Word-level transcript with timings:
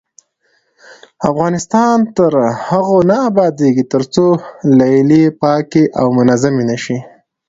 افغانستان 1.29 1.97
تر 2.17 2.31
هغو 2.67 2.97
نه 3.09 3.17
ابادیږي، 3.29 3.83
ترڅو 3.93 4.25
لیلیې 4.79 5.25
پاکې 5.41 5.83
او 5.99 6.07
منظمې 6.17 6.63
نشي. 6.71 6.97